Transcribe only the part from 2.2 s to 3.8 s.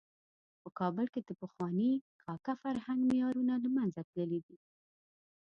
کاکه فرهنګ معیارونه له